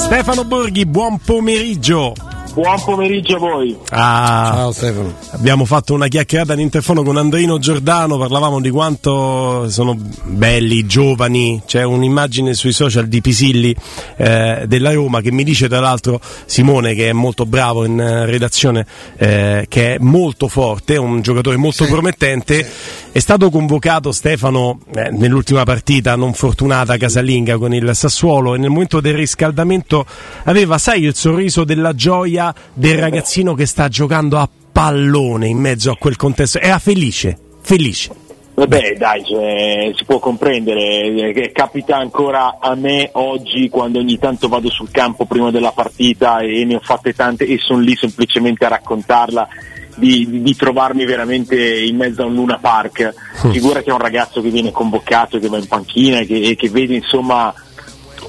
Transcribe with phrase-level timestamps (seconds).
[0.00, 2.29] Stefano Borghi, buon pomeriggio.
[2.52, 3.76] Buon pomeriggio a voi.
[3.90, 5.14] Ah, Ciao Stefano.
[5.30, 11.84] Abbiamo fatto una chiacchierata all'interfono con Andrino Giordano, parlavamo di quanto sono belli, giovani, c'è
[11.84, 13.74] un'immagine sui social di Pisilli
[14.16, 18.26] eh, della Roma che mi dice tra l'altro Simone che è molto bravo in eh,
[18.26, 18.84] redazione,
[19.16, 22.68] eh, che è molto forte, un giocatore molto Sì, promettente,
[23.12, 28.70] è stato convocato Stefano eh, nell'ultima partita non fortunata casalinga con il Sassuolo e nel
[28.70, 30.04] momento del riscaldamento
[30.44, 32.38] aveva, sai, il sorriso della gioia
[32.72, 36.58] del ragazzino che sta giocando a pallone in mezzo a quel contesto.
[36.58, 38.28] Era felice, felice.
[38.60, 44.48] Vabbè, dai, cioè, si può comprendere, eh, capita ancora a me oggi quando ogni tanto
[44.48, 48.64] vado sul campo prima della partita e ne ho fatte tante e sono lì semplicemente
[48.64, 49.48] a raccontarla.
[49.96, 53.12] Di, di- di trovarmi veramente in mezzo a un Luna Park.
[53.50, 56.70] Figura che è un ragazzo che viene convocato, che va in panchina che, e che
[56.70, 57.52] vede insomma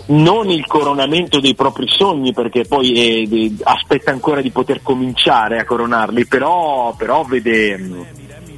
[0.08, 5.66] non il coronamento dei propri sogni perché poi eh, aspetta ancora di poter cominciare a
[5.66, 7.78] coronarli, però, però vede,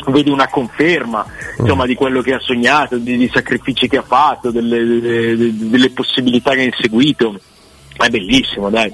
[0.07, 1.25] vede una conferma
[1.57, 6.51] insomma, di quello che ha sognato, di sacrifici che ha fatto, delle, delle- delle possibilità
[6.53, 7.39] che ha inseguito.
[7.95, 8.91] È bellissimo, dai.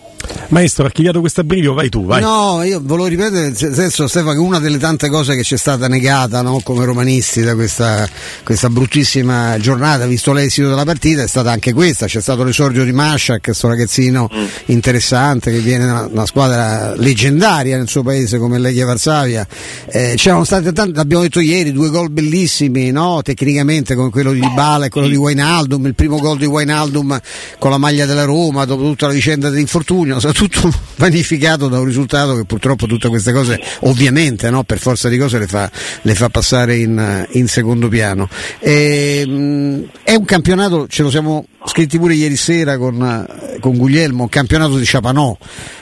[0.50, 2.22] Maestro, archiviato questo abbrivio, vai tu, vai.
[2.22, 5.58] No, io volevo ripetere nel senso Stefano che una delle tante cose che ci è
[5.58, 8.08] stata negata no, come romanisti da questa,
[8.44, 12.92] questa bruttissima giornata, visto l'esito della partita, è stata anche questa, c'è stato l'esordio di
[12.92, 14.30] Mashak, questo ragazzino
[14.66, 19.46] interessante che viene da una, una squadra leggendaria nel suo paese come Legia Varsavia.
[19.88, 23.22] Eh, c'erano state tante, l'abbiamo detto ieri, due gol bellissimi, no?
[23.24, 27.20] tecnicamente come quello di Bala e quello di Wijnaldum, il primo gol di Wijnaldum
[27.60, 31.86] con la maglia della Roma, dopo tutta la vicenda dell'infortunio, stato tutto vanificato da un
[31.86, 35.70] risultato che purtroppo tutte queste cose ovviamente no, per forza di cose le fa,
[36.02, 38.28] le fa passare in, in secondo piano.
[38.60, 43.78] E, mh, è un campionato, ce lo siamo scritti pure ieri sera con, eh, con
[43.78, 45.38] Guglielmo, campionato di Ciapanò,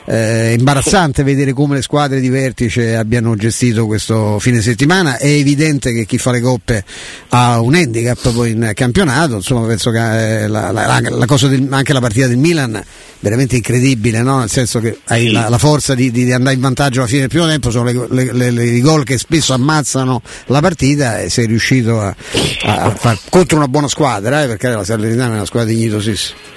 [0.05, 5.93] eh, imbarazzante vedere come le squadre di vertice abbiano gestito questo fine settimana, è evidente
[5.93, 6.83] che chi fa le coppe
[7.29, 11.93] ha un handicap poi in campionato, insomma penso che eh, la, la- la del- anche
[11.93, 12.81] la partita del Milan
[13.19, 14.39] veramente incredibile, no?
[14.39, 17.29] nel senso che hai la, la forza di, di- andare in vantaggio alla fine del
[17.29, 22.15] primo tempo, sono i gol che spesso ammazzano la partita e sei riuscito a,
[22.63, 26.55] a far contro una buona squadra, eh, perché la Salernitana è una squadra dignitosissima.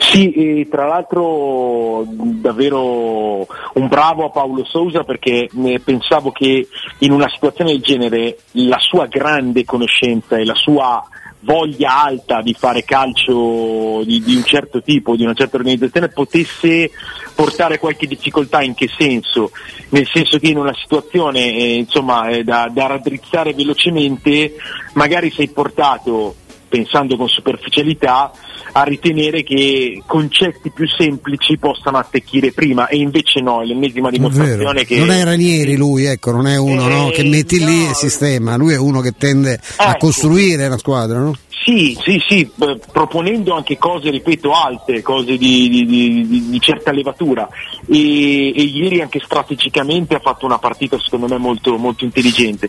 [0.00, 6.68] Sì, tra l'altro davvero un bravo a Paolo Sousa perché eh, pensavo che
[6.98, 11.04] in una situazione del genere la sua grande conoscenza e la sua
[11.46, 16.90] voglia alta di fare calcio di, di un certo tipo, di una certa organizzazione, potesse
[17.34, 19.52] portare qualche difficoltà in che senso?
[19.90, 24.56] Nel senso che in una situazione eh, insomma, eh, da, da raddrizzare velocemente
[24.94, 26.34] magari sei portato
[26.68, 28.32] pensando con superficialità,
[28.72, 34.84] a ritenere che concetti più semplici possano attecchire prima e invece no, è l'ennesima dimostrazione
[34.84, 34.98] che...
[34.98, 37.90] Non è Ranieri lui, ecco, non è uno no, Eh, che metti lì no.
[37.90, 39.98] e sistema, lui è uno che tende a Ecco.
[40.06, 41.34] costruire una squadra, no?
[41.64, 46.60] Sì, sì, sì, beh, proponendo anche cose, ripeto, alte, cose di, di- di- di- di
[46.60, 47.48] certa levatura.
[47.88, 52.68] E, e ieri anche strategicamente ha fatto una partita secondo me molto, molto intelligente.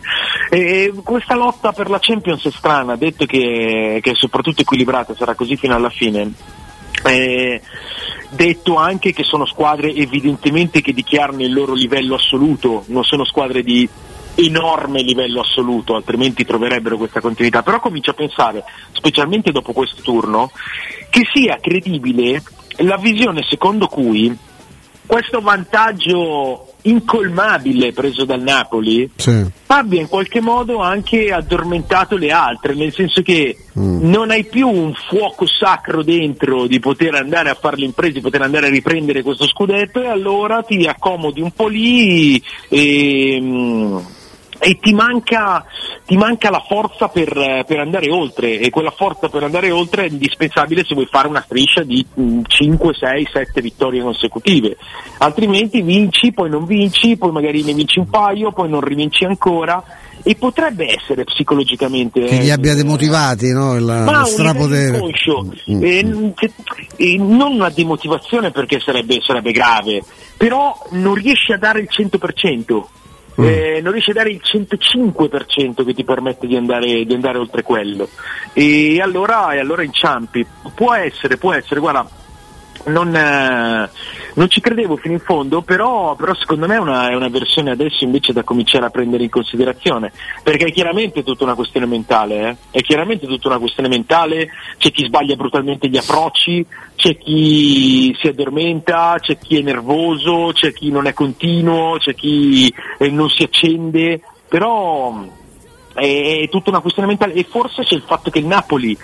[0.50, 5.34] E questa lotta per la Champions è strana, detto che, che è soprattutto equilibrata, sarà
[5.34, 6.32] così fino alla fine.
[7.04, 7.60] Eh,
[8.30, 13.62] detto anche che sono squadre evidentemente che dichiarano il loro livello assoluto, non sono squadre
[13.62, 13.88] di
[14.40, 17.62] enorme livello assoluto, altrimenti troverebbero questa continuità.
[17.62, 18.62] Però comincio a pensare,
[18.92, 20.50] specialmente dopo questo turno,
[21.10, 22.42] che sia credibile
[22.78, 24.36] la visione secondo cui
[25.04, 29.44] questo vantaggio incolmabile preso dal Napoli Sì.
[29.66, 34.08] abbia in qualche modo anche addormentato le altre, nel senso che Mm.
[34.10, 38.20] non hai più un fuoco sacro dentro di poter andare a fare le imprese, di
[38.20, 43.98] poter andare a riprendere questo scudetto e allora ti accomodi un po' lì e, mm,
[44.58, 45.64] e ti manca,
[46.04, 50.08] ti manca la forza per, per andare oltre e quella forza per andare oltre è
[50.08, 54.76] indispensabile se vuoi fare una striscia di mm, 5, 6, 7 vittorie consecutive,
[55.18, 59.82] altrimenti vinci, poi non vinci, poi magari ne vinci un paio, poi non rivinci ancora
[60.22, 63.76] e potrebbe essere psicologicamente Che li eh, abbia demotivati, no?
[63.76, 65.00] Il, ma strapotere.
[65.00, 65.82] Mm.
[65.82, 66.52] eh, n- che-
[66.96, 70.02] eh, non una demotivazione perché sarebbe, sarebbe grave,
[70.36, 72.84] però non riesce a dare il 100%.
[73.40, 73.44] Mm.
[73.44, 77.62] eh, non riesce a dare il 105% che ti permette di andare, di andare oltre
[77.62, 78.08] quello
[78.52, 80.44] e allora, e allora inciampi
[80.74, 82.08] può essere, può essere, guarda
[82.88, 83.90] non, eh,
[84.34, 87.70] non ci credevo fino in fondo, però, però secondo me è una, è una, versione
[87.70, 90.12] adesso invece da cominciare a prendere in considerazione,
[90.42, 92.56] perché è chiaramente tutta una questione mentale, eh?
[92.70, 98.26] è chiaramente tutta una questione mentale, c'è chi sbaglia brutalmente gli approcci, c'è chi si
[98.26, 103.42] addormenta, c'è chi è nervoso, c'è chi non è continuo, c'è chi eh, non si
[103.42, 105.24] accende, però
[105.94, 108.96] è, è tutta una questione mentale e forse c'è il fatto che il Napoli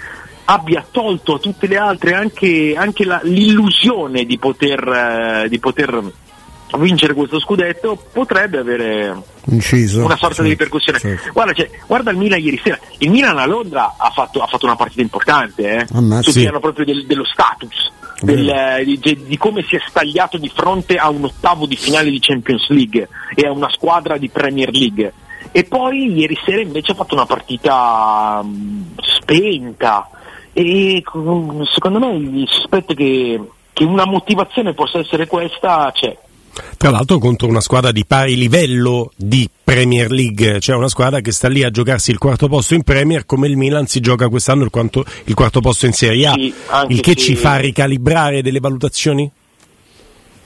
[0.46, 6.02] abbia tolto a tutte le altre anche, anche la, l'illusione di poter, eh, di poter,
[6.76, 10.98] vincere questo scudetto potrebbe avere Inciso, una sorta sì, di ripercussione.
[10.98, 11.16] Sì.
[11.32, 14.66] Guarda, cioè, guarda, il Milan ieri sera, il Milan a Londra ha fatto, ha fatto
[14.66, 16.40] una partita importante eh, sul sì.
[16.40, 17.92] piano proprio del, dello status.
[18.20, 22.10] Del, eh, di, di, come si è stagliato di fronte a un ottavo di finale
[22.10, 25.12] di Champions League e a una squadra di Premier League.
[25.52, 30.08] E poi ieri sera invece ha fatto una partita mh, spenta,
[30.54, 31.02] e
[31.74, 33.40] secondo me il sospetto che,
[33.72, 36.16] che una motivazione possa essere questa c'è.
[36.76, 41.32] Tra l'altro contro una squadra di pari livello di Premier League, cioè una squadra che
[41.32, 44.62] sta lì a giocarsi il quarto posto in Premier come il Milan si gioca quest'anno
[44.62, 46.54] il, quanto, il quarto posto in Serie A, sì,
[46.88, 49.28] il che ci fa ricalibrare delle valutazioni?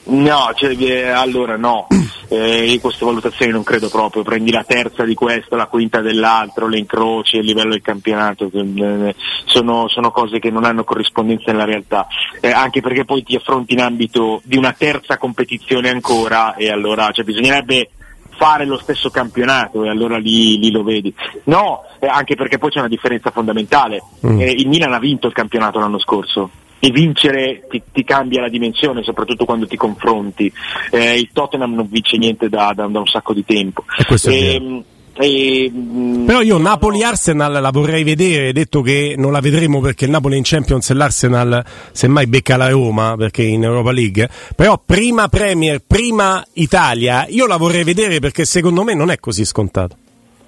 [0.08, 1.86] No, cioè, eh, allora no,
[2.28, 6.66] eh, io queste valutazioni non credo proprio, prendi la terza di questo, la quinta dell'altro,
[6.66, 9.14] le incroci a livello del campionato, eh,
[9.44, 12.06] sono, sono, cose che non hanno corrispondenza nella realtà,
[12.40, 17.10] eh, anche perché poi ti affronti in ambito di una terza competizione ancora e allora
[17.10, 17.90] cioè, bisognerebbe
[18.30, 21.12] fare lo stesso campionato e allora lì, lì lo vedi.
[21.44, 24.40] No, eh, anche perché poi c'è una differenza fondamentale, mm.
[24.40, 29.02] Il Milan ha vinto il campionato l'anno scorso e vincere ti, ti, cambia la dimensione,
[29.02, 30.52] soprattutto quando ti confronti.
[30.90, 33.84] Eh, il Tottenham non vince niente da, da, da un sacco di tempo.
[34.24, 34.84] E, ehm,
[35.20, 40.12] e, mm, Però io Napoli-Arsenal la vorrei vedere, detto che non la vedremo perché il
[40.12, 45.26] Napoli in Champions e l'Arsenal semmai becca la Roma perché in Europa League, però prima
[45.26, 49.96] Premier, prima Italia, io la vorrei vedere perché secondo me non è così scontato.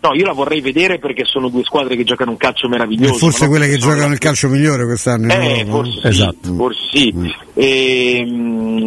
[0.02, 3.14] No, io la vorrei vedere perché sono due squadre che giocano un calcio meraviglioso.
[3.14, 5.30] E forse quelle che giocano il calcio migliore quest'anno.
[5.30, 6.54] Eh, forse, sì, esatto.
[6.54, 7.12] forse sì.
[7.14, 7.26] Mm.
[7.52, 8.24] E,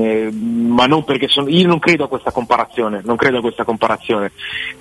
[0.02, 3.64] eh, ma non perché sono, io non credo a questa comparazione, non credo a questa
[3.64, 4.32] comparazione,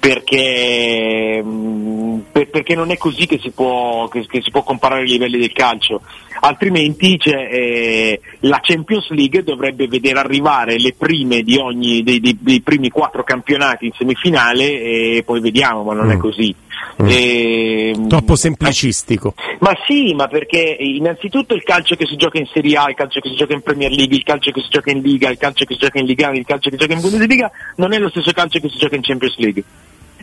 [0.01, 5.03] perché, mm, per, perché non è così che si, può, che, che si, può, comparare
[5.03, 6.01] i livelli del calcio,
[6.45, 12.61] altrimenti eh, la Champions League dovrebbe vedere arrivare le prime di ogni, dei, dei, dei
[12.61, 16.11] primi quattro campionati in semifinale e poi vediamo, ma non mm.
[16.11, 16.55] è così.
[17.03, 17.07] Mm.
[17.09, 19.35] E, Troppo semplicistico.
[19.61, 23.21] Ma sì, ma perché innanzitutto il calcio che si gioca in Serie A, il calcio
[23.21, 25.65] che si gioca in Premier League, il calcio che si gioca in Liga, il calcio
[25.65, 28.09] che si gioca in Liga, il calcio che si gioca in Bundesliga non è lo
[28.09, 29.65] stesso calcio che si gioca in Champions League.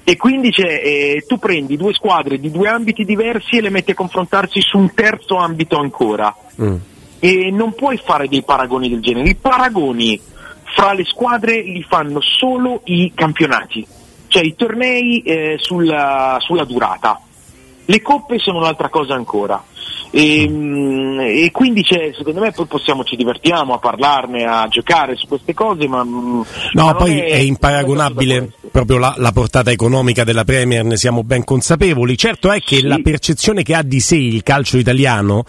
[0.04, 3.96] E quindi eh, tu prendi due squadre di due ambiti diversi e le metti a
[3.96, 6.36] confrontarsi su un terzo ambito ancora.
[6.62, 6.75] Mm.
[7.19, 9.30] E non puoi fare dei paragoni del genere.
[9.30, 10.19] I paragoni
[10.63, 13.86] fra le squadre li fanno solo i campionati
[14.30, 17.19] cioè i tornei eh, sulla, sulla, durata.
[17.86, 19.62] Le coppe sono un'altra cosa ancora.
[20.12, 25.28] E, mm, e quindi secondo me poi possiamo ci divertiamo a parlarne, a giocare su
[25.28, 26.42] queste cose, ma, mm,
[26.74, 31.24] no, ma poi è, è imparagonabile proprio la, la, portata economica della Premier, ne siamo
[31.24, 32.18] ben consapevoli.
[32.18, 32.88] Certo è che sì.
[32.88, 35.46] la percezione che ha di sé il calcio italiano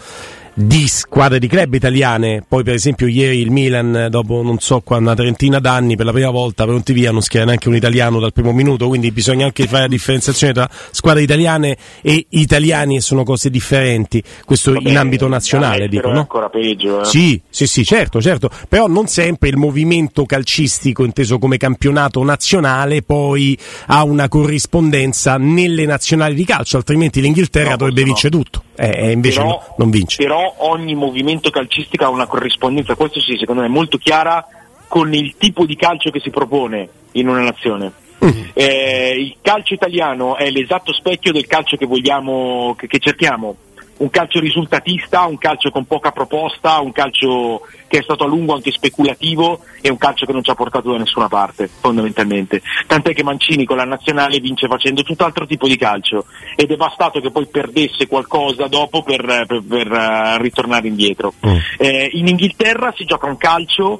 [0.53, 2.43] di squadre di club italiane.
[2.47, 6.11] Poi, per esempio, ieri il Milan, dopo non so qua, una trentina d'anni, per la
[6.11, 8.87] prima volta pronti via, non schiera neanche un italiano dal primo minuto.
[8.87, 14.21] Quindi bisogna anche fare la differenziazione tra squadre italiane e italiani e sono cose differenti.
[14.45, 16.19] Questo Vabbè, in ambito nazionale, dico, no?
[16.19, 17.01] ancora peggio.
[17.01, 17.05] Eh?
[17.05, 18.49] Sì, sì, sì, certo, certo.
[18.67, 25.85] Però non sempre il movimento calcistico, inteso come campionato nazionale, poi ha una corrispondenza nelle
[25.85, 28.43] nazionali di calcio, altrimenti l'Inghilterra no, dovrebbe vincere no.
[28.43, 28.63] tutto.
[28.81, 30.23] E eh, invece però, no, non vince.
[30.23, 34.43] Però ogni movimento calcistico ha una corrispondenza, questo sì, secondo me è molto chiara
[34.87, 37.91] con il tipo di calcio che si propone in una nazione.
[38.25, 38.29] Mm.
[38.53, 43.55] Eh, il calcio italiano è l'esatto specchio del calcio che vogliamo, che, che cerchiamo
[44.01, 48.53] un calcio risultatista, un calcio con poca proposta, un calcio che è stato a lungo
[48.53, 52.61] anche speculativo e un calcio che non ci ha portato da nessuna parte, fondamentalmente.
[52.87, 57.19] Tant'è che Mancini con la nazionale vince facendo tutt'altro tipo di calcio ed è bastato
[57.19, 61.33] che poi perdesse qualcosa dopo per, per, per uh, ritornare indietro.
[61.45, 61.57] Mm.
[61.77, 63.99] Eh, in Inghilterra si gioca un calcio,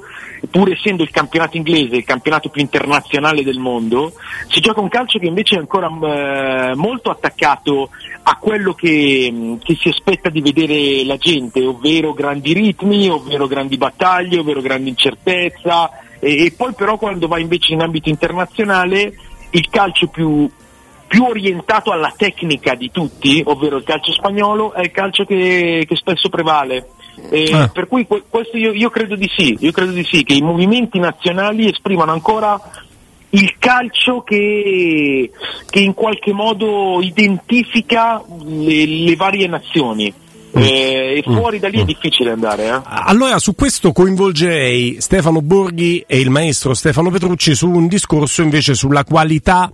[0.50, 4.13] pur essendo il campionato inglese il campionato più internazionale del mondo,
[4.48, 7.89] si gioca un calcio che invece è ancora uh, molto attaccato
[8.24, 13.77] a quello che, che, si aspetta di vedere la gente, ovvero grandi ritmi, ovvero grandi
[13.77, 19.13] battaglie, ovvero grande incertezza e, e poi però quando va invece in ambito internazionale
[19.50, 20.50] il calcio più,
[21.07, 25.95] più, orientato alla tecnica di tutti, ovvero il calcio spagnolo, è il calcio che, che
[25.95, 26.88] spesso prevale
[27.29, 27.67] Eh, ah.
[27.67, 31.00] Per cui questo io, io, credo di sì, io credo di sì, che i movimenti
[31.00, 32.60] nazionali esprimano ancora
[33.31, 35.31] il calcio che,
[35.69, 40.13] che in qualche modo identifica le, le varie nazioni.
[40.57, 40.61] Mm.
[40.61, 41.85] Eh, e fuori da lì è mm.
[41.85, 42.67] difficile andare.
[42.67, 42.81] Eh?
[42.83, 48.73] Allora su questo coinvolgerei Stefano Borghi e il maestro Stefano Petrucci su un discorso invece
[48.73, 49.71] sulla qualità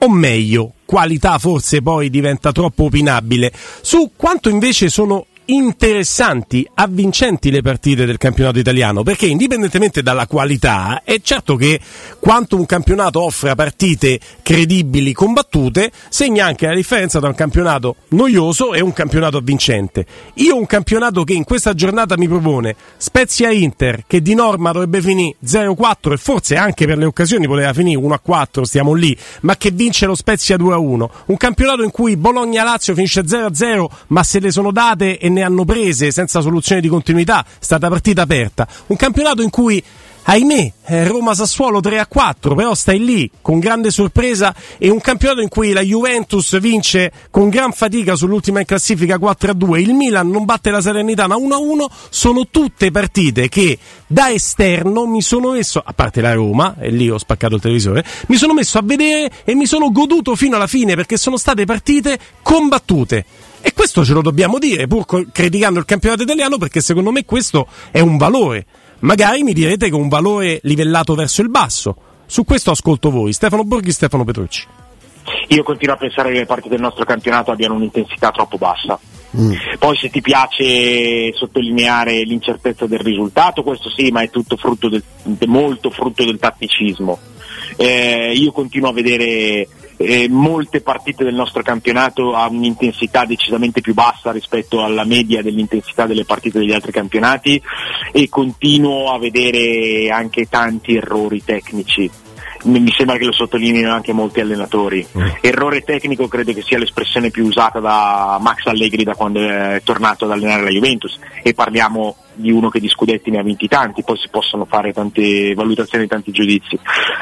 [0.00, 7.62] o meglio, qualità forse poi diventa troppo opinabile, su quanto invece sono interessanti, avvincenti le
[7.62, 11.80] partite del campionato italiano, perché indipendentemente dalla qualità, è certo che
[12.18, 18.74] quanto un campionato offre partite credibili, combattute, segna anche la differenza tra un campionato noioso
[18.74, 20.04] e un campionato avvincente.
[20.34, 25.00] Io un campionato che in questa giornata mi propone Spezia Inter, che di norma dovrebbe
[25.00, 29.70] finire 0-4 e forse anche per le occasioni poteva finire 1-4, stiamo lì, ma che
[29.70, 31.08] vince lo Spezia 2-1.
[31.26, 35.64] Un campionato in cui Bologna-Lazio finisce 0-0, ma se le sono date e ne hanno
[35.64, 38.66] prese senza soluzione di continuità, è stata partita aperta.
[38.86, 39.82] Un campionato in cui
[40.30, 45.72] ahimè, eh, Roma-Sassuolo 3-4, però stai lì con grande sorpresa e un campionato in cui
[45.72, 50.82] la Juventus vince con gran fatica sull'ultima in classifica 4-2, il Milan non batte la
[50.82, 56.76] Salernitana 1-1, sono tutte partite che da esterno mi sono messo, a parte la Roma,
[56.78, 60.36] e lì ho spaccato il televisore, mi sono messo a vedere e mi sono goduto
[60.36, 63.24] fino alla fine perché sono state partite combattute.
[63.60, 67.66] E questo ce lo dobbiamo dire, pur criticando il campionato italiano, perché secondo me questo
[67.90, 68.66] è un valore.
[69.00, 71.96] Magari mi direte che è un valore livellato verso il basso.
[72.26, 74.66] Su questo ascolto voi, Stefano Borghi e Stefano Petrucci.
[75.48, 78.98] Io continuo a pensare che le partite del nostro campionato abbiano un'intensità troppo bassa.
[79.36, 79.52] Mm.
[79.78, 85.02] Poi se ti piace sottolineare l'incertezza del risultato, questo sì, ma è tutto frutto del,
[85.46, 87.18] molto frutto del tatticismo.
[87.76, 89.68] Eh, io continuo a vedere
[89.98, 96.06] eh, molte partite del nostro campionato a un'intensità decisamente più bassa rispetto alla media dell'intensità
[96.06, 97.60] delle partite degli altri campionati
[98.12, 102.10] e continuo a vedere anche tanti errori tecnici
[102.64, 105.06] mi sembra che lo sottolineino anche molti allenatori.
[105.16, 105.28] Mm.
[105.40, 110.24] Errore tecnico credo che sia l'espressione più usata da Max Allegri da quando è tornato
[110.24, 114.02] ad allenare la Juventus e parliamo di uno che di scudetti ne ha vinti tanti,
[114.02, 116.78] poi si possono fare tante valutazioni, tanti giudizi.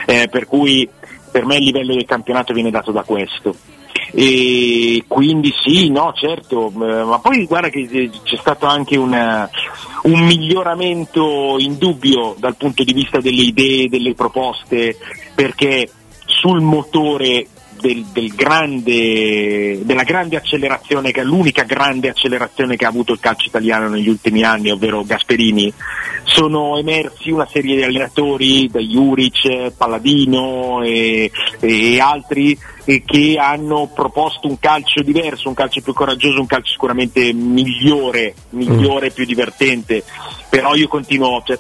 [0.06, 0.88] Eh, per cui
[1.36, 3.54] per me il livello del campionato viene dato da questo.
[4.10, 9.46] E quindi sì, no, certo, eh, ma poi guarda che c'è stato anche una,
[10.04, 14.96] un miglioramento indubbio dal punto di vista delle idee, delle proposte,
[15.34, 15.90] perché
[16.24, 17.48] sul motore
[17.80, 23.20] del, del grande, della grande accelerazione, che è l'unica grande accelerazione che ha avuto il
[23.20, 25.72] calcio italiano negli ultimi anni, ovvero Gasperini,
[26.24, 31.30] sono emersi una serie di allenatori, da Juric, Palladino e,
[31.60, 36.72] e altri, e che hanno proposto un calcio diverso, un calcio più coraggioso, un calcio
[36.72, 39.14] sicuramente migliore, migliore, mm.
[39.14, 40.04] più divertente.
[40.48, 41.58] Però io continuo, cioè,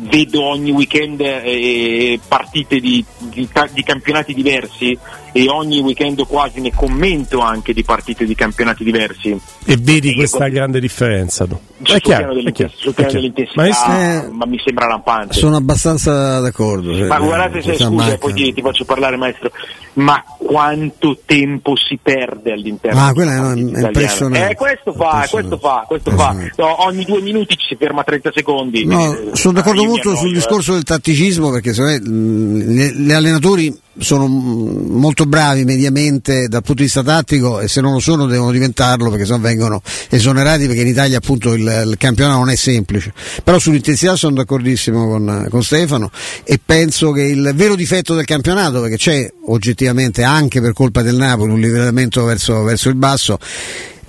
[0.00, 4.96] vedo ogni weekend eh, partite di, di, di, campionati diversi
[5.32, 9.38] e ogni weekend quasi ne commento anche di partite di campionati diversi.
[9.64, 11.46] E vedi e questa ecco, grande differenza?
[11.48, 11.60] No?
[11.82, 14.28] È chiaro, è chiaro, sul piano dell'intensità, ma, è...
[14.30, 15.34] ma, mi sembra lampante.
[15.34, 16.90] Sono abbastanza d'accordo.
[16.92, 19.50] Ma cioè, guardate se scusa, poi ti, ti, faccio parlare maestro,
[19.94, 24.50] ma quanto tempo si perde all'interno ah, quella è, è impressionante.
[24.50, 26.34] Eh, questo fa, questo fa, questo fa.
[26.56, 28.84] No, ogni due minuti ci si ferma 30 secondi.
[28.84, 35.17] No, eh, sono d'accordo molto sul discorso del tatticismo perché me, gli allenatori sono molto
[35.26, 39.24] bravi mediamente dal punto di vista tattico e se non lo sono devono diventarlo perché
[39.24, 43.12] sennò vengono esonerati perché in Italia appunto il, il campionato non è semplice.
[43.42, 46.10] Però sull'intensità sono d'accordissimo con, con, Stefano
[46.44, 51.16] e penso che il vero difetto del campionato perché c'è oggettivamente anche per colpa del
[51.16, 53.38] Napoli un livellamento verso, verso il basso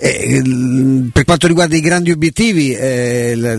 [0.02, 0.42] eh,
[1.12, 3.54] per quanto riguarda i grandi obiettivi, eh, la,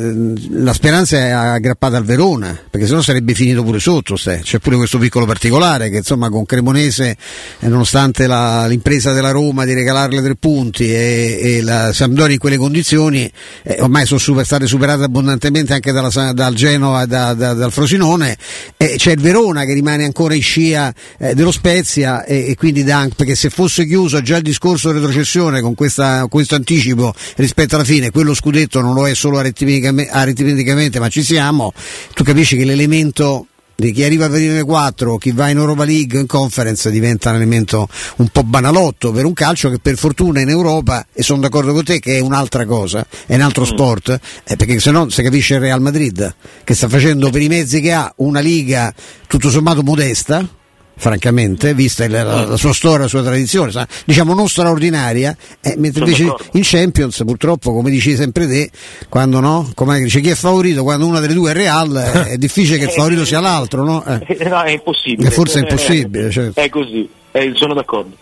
[0.63, 4.15] la, speranza è aggrappata al Verona, perché sennò sarebbe finito pure sotto.
[4.15, 4.39] Se.
[4.41, 7.15] C'è pure questo piccolo particolare che insomma con Cremonese,
[7.59, 12.39] eh, nonostante la, l'impresa della Roma di regalarle tre punti e, e la Sampdoria in
[12.39, 13.31] quelle condizioni,
[13.61, 17.71] eh, ormai sono super, state superate abbondantemente anche dalla, dal Genova e da, da, dal
[17.71, 18.35] Frosinone,
[18.77, 23.07] c'è il Verona che rimane ancora in scia eh, dello Spezia e, e quindi da,
[23.15, 27.83] perché se fosse chiuso già il discorso di retrocessione con questa questo anticipo rispetto alla
[27.83, 31.73] fine, quello scudetto non lo è solo aritmeticamente, ma ci siamo,
[32.13, 36.19] tu capisci che l'elemento di chi arriva a venire 4 chi va in Europa League
[36.19, 40.49] in conference diventa un elemento un po' banalotto per un calcio che per fortuna in
[40.49, 43.65] Europa e sono d'accordo con te che è un'altra cosa è un altro mm.
[43.65, 47.47] sport eh, perché se no si capisce il Real Madrid che sta facendo per i
[47.47, 48.93] mezzi che ha una liga
[49.25, 50.47] tutto sommato modesta
[50.95, 55.75] francamente, vista la, la, la, sua storia, la sua tradizione, sa, diciamo non straordinaria, eh,
[55.77, 58.69] mentre invece in Champions purtroppo, come dici sempre te,
[59.09, 61.95] quando no, come dice chi è favorito, quando una delle due è Real,
[62.29, 64.03] è difficile che il favorito sia l'altro, no?
[64.05, 64.47] Eh.
[64.47, 65.27] no è impossibile.
[65.27, 66.29] E forse è impossibile.
[66.29, 66.59] Certo.
[66.59, 68.15] È così, eh, sono d'accordo.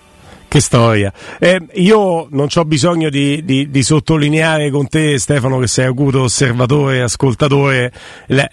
[0.49, 1.13] Che storia.
[1.37, 6.23] Eh, io non ho bisogno di, di, di, sottolineare con te, Stefano, che sei acuto
[6.23, 7.91] osservatore e ascoltatore,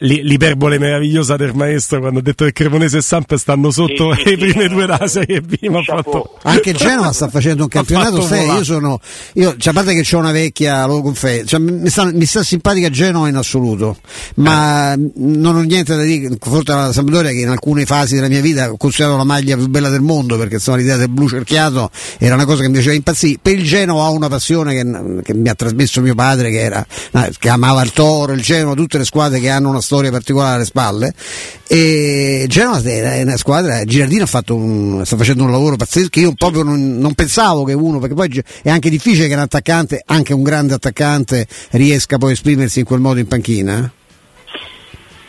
[0.00, 4.30] l'iperbole meravigliosa del maestro quando ha detto che Cremonese e Samp stanno sotto sì, le
[4.30, 5.56] sì, prime sì, due da Serie B.
[5.84, 6.36] Fatto...
[6.42, 8.20] Anche Genova sta facendo un campionato.
[8.20, 9.00] Stai, io sono.
[9.32, 12.42] Io, cioè, a parte che c'è una vecchia, lo confesso, cioè, mi, sta, mi, sta,
[12.42, 13.96] simpatica Genova in assoluto,
[14.34, 15.12] ma eh.
[15.14, 16.36] non ho niente da dire.
[16.38, 19.66] Forse la Sampdoria, che in alcune fasi della mia vita ho considerato la maglia più
[19.68, 21.84] bella del mondo perché insomma l'idea del blu cerchiato
[22.18, 23.38] era una cosa che mi piaceva impazzire.
[23.40, 26.86] Per il Genoa ho una passione che, che mi ha trasmesso mio padre, che, era,
[27.38, 30.64] che amava il Toro, il Genoa, tutte le squadre che hanno una storia particolare alle
[30.64, 31.14] spalle.
[31.66, 36.62] E Genoa è una squadra, Girardino un, sta facendo un lavoro pazzesco che io proprio
[36.62, 40.42] non, non, pensavo che uno, perché poi è anche difficile che un attaccante, anche un
[40.42, 43.90] grande attaccante, riesca poi a esprimersi in quel modo in panchina.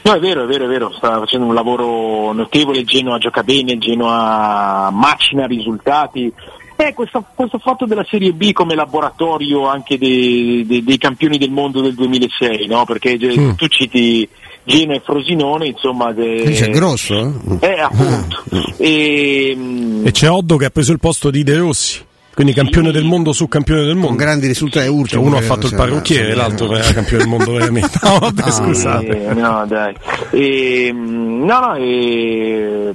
[0.01, 0.09] Eh.
[0.09, 3.77] No, è vero, è vero, è vero, sta facendo un lavoro notevole, Genoa gioca bene,
[3.77, 6.31] Genoa macina risultati.
[6.79, 11.49] Eh, questo, questo, fatto della Serie B come laboratorio anche dei, dei, dei campioni del
[11.49, 12.85] mondo del 2006, no?
[12.85, 13.53] Perché mm.
[13.55, 14.29] tu citi
[14.63, 16.11] Genoa e Frosinone, insomma...
[16.11, 16.43] De...
[16.51, 17.33] C'è grosso?
[17.61, 18.43] Eh, eh appunto.
[18.51, 18.73] Ah.
[18.77, 19.57] E,
[20.03, 22.05] e c'è Oddo che ha preso il posto di De Rossi.
[22.37, 24.09] Quindi campione del mondo su campione del mondo.
[24.09, 25.13] Con grandi risultati urti.
[25.13, 27.97] Cioè, uno ha fatto il parrucchiere, l'altro era campione del mondo veramente.
[28.07, 29.25] No, vabbè, ah, scusate.
[29.25, 29.95] Eh, no, dai.
[30.29, 32.93] E, no, no, e,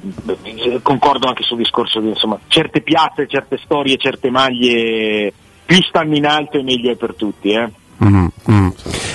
[0.81, 5.33] concordo anche sul discorso di insomma, certe piazze, certe storie, certe maglie
[5.67, 7.69] più stanno in alto e meglio è per tutti, eh.
[8.05, 8.69] Mm, mm.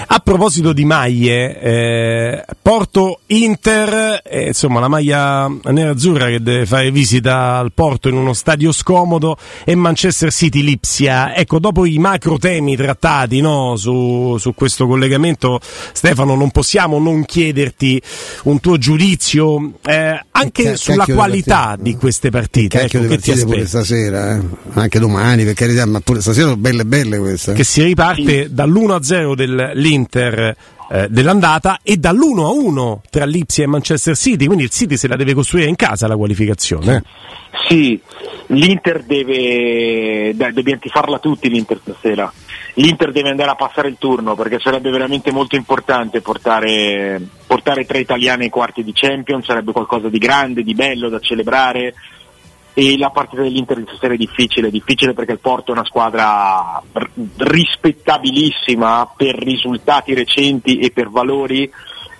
[0.07, 6.89] A proposito di maglie, eh, Porto Inter, eh, insomma la maglia nera-azzurra che deve fare
[6.91, 11.35] visita al Porto in uno stadio scomodo e Manchester City Lipsia.
[11.35, 15.59] Ecco, dopo i macro temi trattati no, su, su, questo collegamento,
[15.91, 18.01] Stefano, non possiamo non chiederti
[18.43, 22.83] un tuo giudizio eh, anche che, sulla qualità di, di, queste partite.
[22.83, 24.41] Ecco, che ti pure stasera, eh?
[24.73, 27.53] anche domani, per carità, ma pure stasera sono belle belle queste.
[27.53, 28.53] Che si riparte sì.
[28.77, 30.55] Dall'1-0 dell'Inter
[30.89, 35.33] eh, dell'andata e dall'1-1 tra Lipsia e Manchester City, quindi il City se la deve
[35.33, 37.03] costruire in casa la qualificazione.
[37.67, 37.99] Sì,
[38.47, 42.31] l'Inter deve, dai, dobbiamo farla tutti l'Inter stasera.
[42.75, 47.99] L'Inter deve andare a passare il turno perché sarebbe veramente molto importante portare, portare tre
[47.99, 51.95] italiani ai quarti di Champions, sarebbe qualcosa di grande, di bello da celebrare
[52.79, 56.79] e la partita dell'Inter di stasera è difficile, difficile perché il Porto è una squadra
[57.37, 61.73] rispettabilissima per risultati recenti e per valori,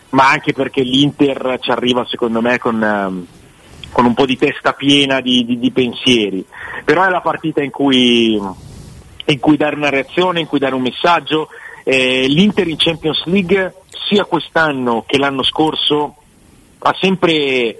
[0.09, 3.25] ma anche perché l'Inter ci arriva secondo me con, ehm,
[3.91, 6.43] con un po' di testa piena di, di, di pensieri.
[6.83, 8.41] Però è la partita in cui,
[9.25, 11.49] in cui, dare una reazione, in cui dare un messaggio.
[11.83, 13.75] Eh, L'Inter in Champions League
[14.09, 16.15] sia quest'anno che l'anno scorso
[16.79, 17.77] ha sempre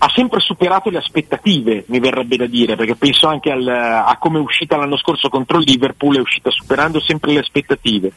[0.00, 4.38] ha sempre superato le aspettative, mi verrebbe da dire, perché penso anche al, a come
[4.38, 8.12] è uscita l'anno scorso contro il Liverpool, è uscita superando sempre le aspettative.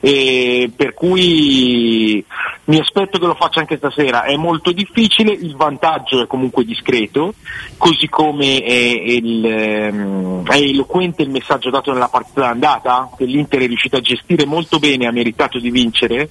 [0.00, 2.24] E per cui
[2.64, 4.24] mi aspetto che lo faccia anche stasera.
[4.24, 7.34] È molto difficile, il vantaggio è comunque discreto,
[7.76, 13.60] così come è, il, ehm, è eloquente il messaggio dato nella partita andata, che l'Inter
[13.60, 16.30] è riuscito a gestire molto bene, ha meritato di vincere.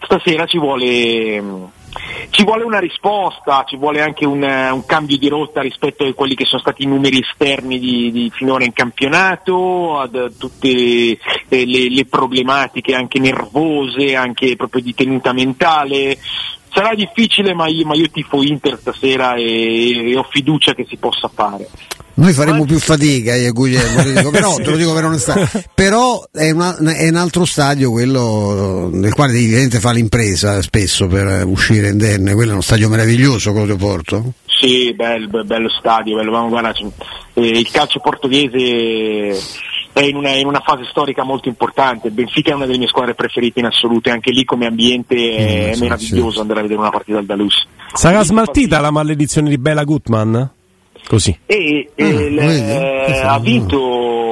[0.00, 1.72] Stasera ci vuole
[2.30, 6.34] ci vuole una risposta, ci vuole anche un, un, cambio di rotta rispetto a quelli
[6.34, 11.88] che sono stati i numeri esterni di, di finora in campionato, ad tutte le, le,
[11.88, 16.18] le problematiche anche nervose, anche proprio di tenuta mentale.
[16.72, 20.96] Sarà difficile ma io, ma io tifo Inter stasera e, e ho fiducia che si
[20.96, 21.68] possa fare.
[22.16, 26.24] Noi faremo più fatica, io Guglielmo, te dico, però, te lo dico per onestà, però
[26.30, 31.88] è, una, è, un altro stadio quello nel quale devi fare l'impresa spesso per uscire
[31.88, 34.32] indenne, quello è uno stadio meraviglioso quello di Porto.
[34.46, 36.72] Sì, bello, bello stadio, bello, guarda,
[37.34, 39.36] eh, il calcio portoghese
[39.92, 42.08] è in una, in una, fase storica molto importante.
[42.08, 45.14] Il Benfica è una delle mie squadre preferite in assoluto e anche lì come ambiente
[45.36, 46.40] è, mm, sì, meraviglioso sì.
[46.40, 47.66] andare a vedere una partita al Dalus.
[47.92, 50.50] Sarà smaltita la maledizione di Bela Gutman?
[51.06, 51.38] Così.
[51.46, 54.23] E, e mm, le, ha vinto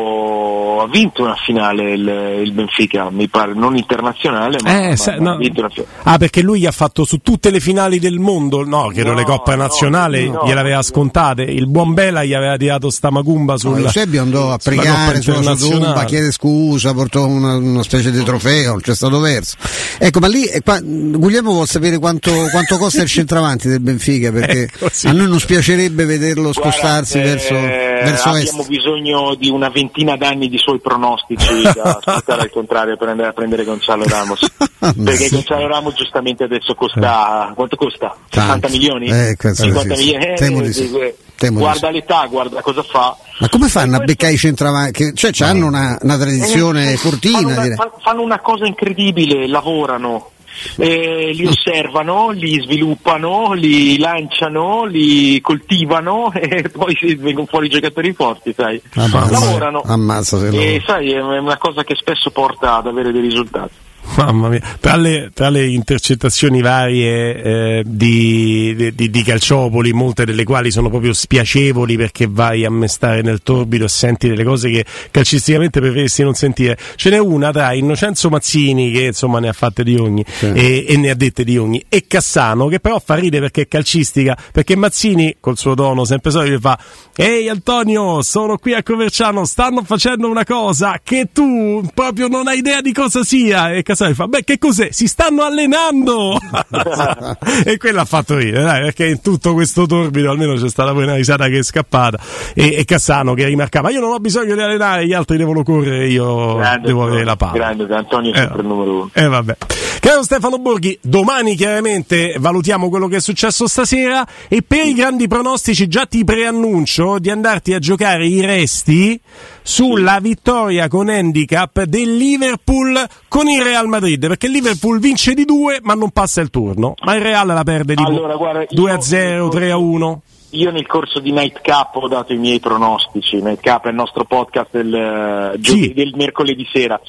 [0.83, 5.13] ha vinto una finale il, il Benfica, mi pare, non internazionale, ma, Eh, ma- sa-
[5.19, 5.31] ma no.
[5.33, 5.93] ha vinto una finale.
[6.03, 9.21] Ah, perché lui ha fatto su tutte le finali del mondo, no, che erano No,
[9.21, 10.43] le coppe no, nazionali, no.
[10.47, 11.43] gliel'aveva scontate.
[11.43, 13.79] Il buon Bela gli aveva tirato sta macumba No, sul.
[13.79, 15.85] Eusebio andò a pregare Coppa sulla sua internazionale.
[15.85, 19.57] tomba, chiede scusa, portò una, una specie di trofeo, non c'è stato verso.
[19.99, 24.31] Ecco, ma lì eh, qua, Guglielmo vuol sapere quanto, quanto costa il centravanti del Benfica,
[24.33, 25.07] perché Ecco, sì.
[25.09, 28.69] a noi non spiacerebbe vederlo scostarsi Guarda, verso, eh, verso abbiamo est.
[28.69, 33.33] bisogno di una ventina d'anni di suoi pronostici da ascoltare al contrario per andare a
[33.33, 34.41] prendere Gonzalo Ramos.
[34.79, 35.35] Perché Sì.
[35.35, 38.17] Gonzalo Ramos giustamente adesso costa quanto costa?
[38.31, 38.69] 60 Tanto.
[38.69, 39.07] milioni?
[39.09, 40.13] Eh, penso di 50 sì, sì.
[40.13, 40.33] milioni?
[40.69, 40.97] Eh, sì.
[40.97, 43.17] eh, guarda l'età, guarda cosa fa.
[43.39, 45.15] Ma come fanno a beccare i centravanti?
[45.15, 50.31] Cioè, ci hanno una, una tradizione Eh, fortina, fanno una, fanno una cosa incredibile, lavorano.
[50.77, 58.13] Eh, li osservano, li sviluppano, li lanciano, li coltivano e poi vengono fuori i giocatori
[58.13, 58.81] forti, sai.
[58.95, 59.83] Ammazza, Lavorano.
[59.85, 63.91] ammazza E sai, è una cosa che spesso porta ad avere dei risultati.
[64.17, 70.45] Mamma mia, tra le, tra le intercettazioni varie eh, di, di- di Calciopoli, molte delle
[70.45, 74.85] quali sono proprio spiacevoli perché vai a mestare nel torbido e senti delle cose che
[75.11, 76.77] calcisticamente preferissi non sentire.
[76.97, 80.97] Ce n'è una tra Innocenzo Mazzini, che insomma ne ha fatte di ogni e, e
[80.97, 84.77] ne ha dette di ogni, e Cassano, che però fa ridere perché è calcistica, perché
[84.77, 86.79] Mazzini, col suo tono sempre solito, fa
[87.17, 92.59] Ehi Antonio, sono qui a Coverciano, stanno facendo una cosa che tu proprio non hai
[92.59, 93.73] idea di cosa sia.
[93.73, 94.89] E Cassano gli fa, beh che cos'è?
[94.91, 96.39] Si stanno allenando!
[97.65, 101.03] e quello ha fatto ridere, dai, perché in tutto questo torbido almeno c'è stata poi
[101.05, 102.19] una risata che è scappata.
[102.55, 106.09] E, e Cassano che rimarcava, io non ho bisogno di allenare, gli altri devono correre,
[106.09, 107.53] io Grande, devo avere la palla.
[107.53, 109.11] Grande, Antonio è Eh, sempre il numero uno.
[109.13, 109.57] eh vabbè.
[110.05, 115.29] Caro Stefano Borghi, domani chiaramente valutiamo quello che è successo stasera e per i grandi
[115.29, 119.19] pronostici già ti preannuncio di andarti a giocare i resti
[119.63, 125.45] sulla vittoria con handicap del Liverpool con il Real Madrid, perché il Liverpool vince di
[125.45, 128.91] due ma non passa il turno, ma il Real la perde di Allora, guarda, 2
[128.91, 130.23] a io- 0, 3 a 1.
[130.55, 134.69] Io nel corso di Nightcap ho dato i miei pronostici, Nightcap è il nostro podcast
[134.73, 135.93] del, eh, giovedì- Sì.
[135.95, 137.01] del mercoledì sera.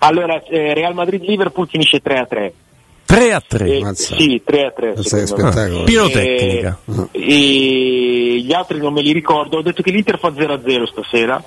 [0.00, 2.52] Allora, eh, Real Madrid-Liverpool finisce 3 a 3.
[3.04, 3.76] 3 a 3.
[3.78, 4.92] Eh, sì, 3 a 3.
[4.94, 5.52] Questo è secondo me.
[5.52, 5.84] spettacolo.
[5.84, 6.78] Pirotecnica.
[7.12, 9.58] E, e gli altri non me li ricordo.
[9.58, 11.42] Ho detto che l'Inter fa 0 a 0 stasera.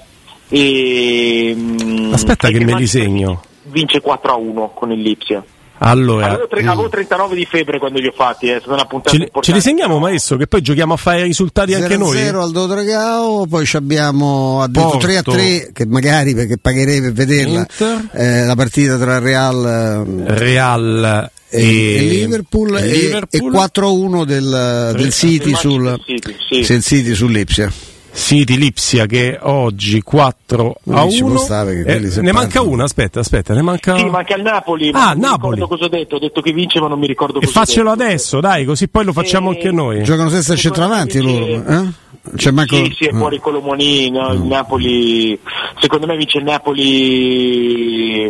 [0.49, 3.41] E, mm, Aspetta che me li segno.
[3.63, 5.43] Vince 4 a 1 con il Lipsia.
[5.83, 9.09] Allora, Avevo, tre- avevo 39 di febbre quando li ho fatti, è stata una puntata
[9.09, 9.57] ce, li- ce importante.
[9.57, 12.17] li segniamo maestro che poi giochiamo a fare i risultati anche noi?
[12.17, 14.97] 0 al Dodragao, poi ci abbiamo detto Porto.
[14.99, 17.65] 3 a 3 che magari perché pagherei per vederla
[18.13, 23.49] eh, la partita tra Real eh, Real e, e, e Liverpool, e Liverpool.
[23.49, 26.73] e 4 a 1 del, del City sul City, sì.
[26.73, 27.71] del City sull'Ipsia.
[28.13, 32.69] City Lipsia che oggi 4 a Lì ci può 1 stare Eh, ne manca partono.
[32.73, 34.89] una aspetta aspetta ne manca Sì, manca il Napoli.
[34.89, 35.55] Ah, ma non mi Napoli.
[35.55, 36.15] ricordo cosa ho detto.
[36.15, 38.03] Ho detto che vince, ma non mi ricordo e cosa ho faccelo detto.
[38.03, 41.89] adesso dai così poi lo facciamo Eh, anche noi Giocano senza centravanti loro, eh?
[42.35, 45.39] C'è manco Sì, sì, è fuori Colomoni, no, il Napoli,
[45.79, 48.29] secondo me vince il Napoli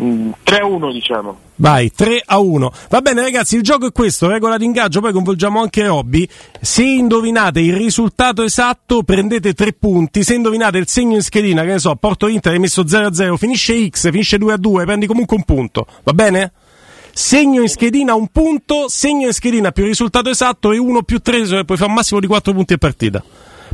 [0.00, 1.38] mm, 3-1 diciamo.
[1.56, 5.60] vai 3 a 1 va bene ragazzi il gioco è questo regola d'ingaggio poi coinvolgiamo
[5.60, 6.28] anche Robby
[6.60, 11.72] se indovinate il risultato esatto prendete 3 punti se indovinate il segno in schedina che
[11.72, 14.84] ne so Porto Inter hai messo 0 a 0 finisce X finisce 2 a 2
[14.84, 16.52] prendi comunque un punto va bene?
[17.12, 21.64] segno in schedina un punto, segno in schedina più risultato esatto e 1 più 3,
[21.64, 23.22] puoi fare un massimo di 4 punti a partita.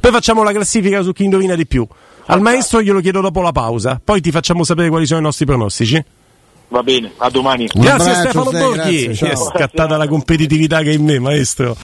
[0.00, 1.86] Poi facciamo la classifica su chi indovina di più.
[2.30, 5.46] Al maestro glielo chiedo dopo la pausa, poi ti facciamo sapere quali sono i nostri
[5.46, 6.04] pronostici.
[6.68, 7.66] Va bene, a domani.
[7.72, 11.74] Grazie abbraccio, Stefano Ste, Borghi, grazie, è scattata la competitività che è in me, maestro.